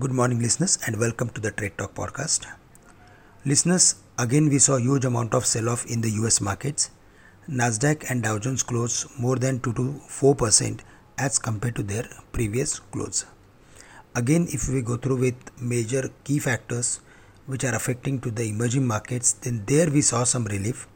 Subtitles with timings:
[0.00, 2.46] Good morning, listeners, and welcome to the Trade Talk podcast.
[3.44, 6.90] Listeners, again we saw huge amount of sell-off in the US markets.
[7.46, 10.82] Nasdaq and Dow Jones closed more than 2 to 4 percent
[11.18, 13.26] as compared to their previous close.
[14.14, 17.00] Again, if we go through with major key factors
[17.44, 20.88] which are affecting to the emerging markets, then there we saw some relief.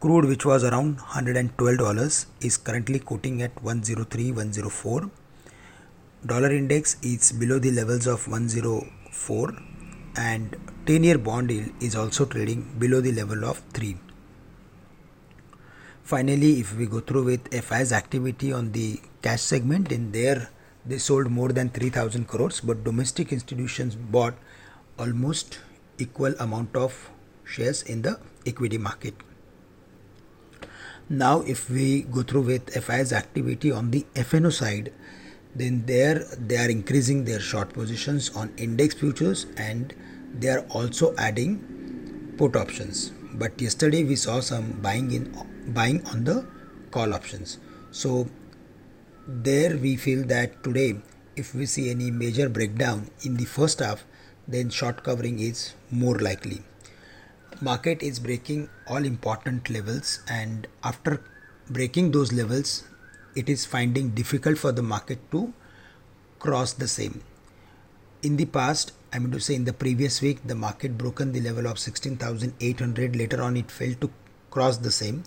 [0.00, 5.10] Crude, which was around $112, is currently quoting at 103, 104
[6.26, 9.54] dollar index is below the levels of 104
[10.16, 13.96] and 10 year bond yield is also trading below the level of 3
[16.02, 20.48] finally if we go through with FI's activity on the cash segment in there
[20.86, 24.34] they sold more than 3000 crores but domestic institutions bought
[24.98, 25.58] almost
[25.98, 27.10] equal amount of
[27.44, 29.14] shares in the equity market.
[31.08, 34.92] Now if we go through with FI's activity on the FNO side
[35.56, 39.94] then there they are increasing their short positions on index futures and
[40.38, 43.12] they are also adding put options.
[43.34, 45.32] But yesterday we saw some buying in
[45.68, 46.46] buying on the
[46.90, 47.58] call options.
[47.90, 48.28] So
[49.26, 50.96] there we feel that today
[51.36, 54.04] if we see any major breakdown in the first half
[54.46, 56.62] then short covering is more likely.
[57.60, 61.22] Market is breaking all important levels and after
[61.70, 62.84] breaking those levels
[63.34, 65.52] it is finding difficult for the market to
[66.38, 67.22] cross the same.
[68.22, 71.40] In the past, I mean to say in the previous week, the market broken the
[71.40, 73.16] level of 16,800.
[73.16, 74.10] Later on, it failed to
[74.50, 75.24] cross the same.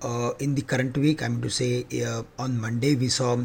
[0.00, 3.38] Uh, in the current week, I mean to say uh, on Monday, we saw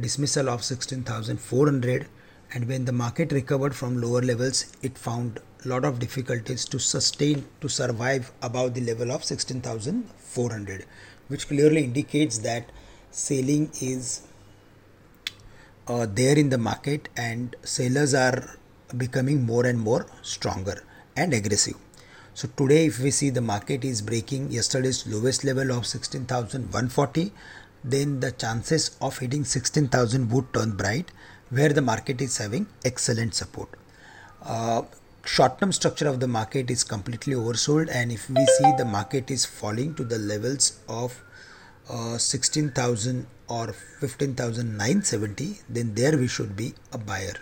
[0.00, 2.06] dismissal of 16,400.
[2.52, 7.44] And when the market recovered from lower levels, it found lot of difficulties to sustain,
[7.60, 10.84] to survive above the level of 16,400
[11.28, 12.70] which clearly indicates that
[13.10, 14.22] selling is
[15.86, 18.58] uh, there in the market and sellers are
[18.96, 20.82] becoming more and more stronger
[21.16, 21.76] and aggressive.
[22.34, 27.32] So today if we see the market is breaking yesterday's lowest level of 16,140
[27.84, 31.10] then the chances of hitting 16,000 would turn bright
[31.50, 33.70] where the market is having excellent support.
[34.42, 34.82] Uh,
[35.28, 39.30] short term structure of the market is completely oversold and if we see the market
[39.30, 41.22] is falling to the levels of
[41.90, 47.34] uh, 16000 or 15970 then there we should be a buyer.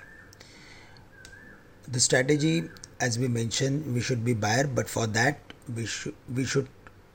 [1.87, 2.65] The strategy
[2.99, 5.39] as we mentioned we should be buyer but for that
[5.73, 6.69] we should we should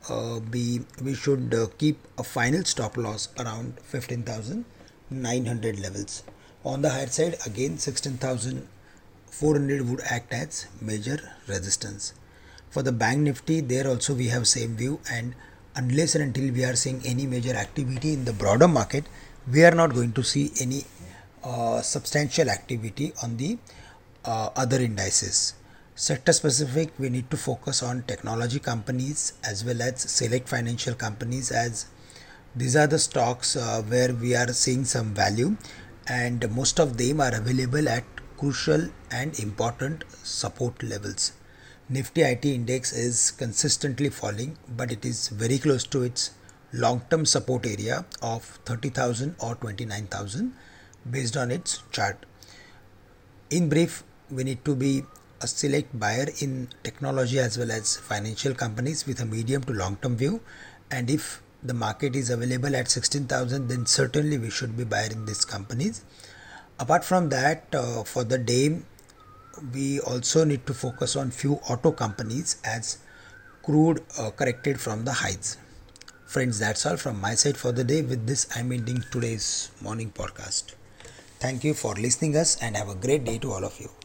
[0.10, 6.24] uh, be we should uh, keep a final stop loss around 15900 levels.
[6.64, 8.68] On the higher side again 16000
[9.31, 12.14] 400 would act as major resistance.
[12.69, 15.34] For the bank nifty, there also we have same view and
[15.75, 19.06] unless and until we are seeing any major activity in the broader market,
[19.52, 20.84] we are not going to see any
[21.44, 23.58] uh, substantial activity on the
[24.25, 25.53] uh, other indices.
[25.96, 31.52] Sector specific, we need to focus on technology companies as well as select financial companies
[31.52, 31.86] as
[32.56, 35.56] these are the stocks uh, where we are seeing some value
[36.08, 38.03] and most of them are available at
[38.41, 41.34] crucial and important support levels.
[41.90, 46.31] Nifty IT index is consistently falling, but it is very close to its
[46.74, 50.53] long term support area of 30,000 or 29,000
[51.12, 52.25] based on its chart.
[53.51, 55.03] In brief, we need to be
[55.41, 59.97] a select buyer in technology as well as financial companies with a medium to long
[59.97, 60.41] term view.
[60.90, 65.25] And if the market is available at 16,000, then certainly we should be buyer in
[65.28, 66.03] these companies
[66.81, 68.81] apart from that uh, for the day
[69.74, 72.97] we also need to focus on few auto companies as
[73.62, 75.58] crude uh, corrected from the heights.
[76.25, 78.02] Friends that's all from my side for the day.
[78.02, 80.74] With this i'm ending today's morning podcast.
[81.40, 84.00] Thank you for listening us and have a great day to all of you